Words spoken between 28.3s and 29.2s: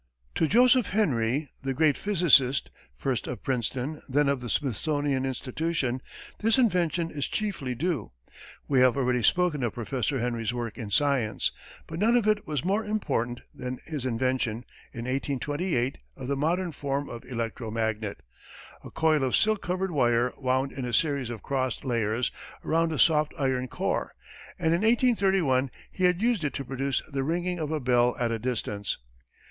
a distance.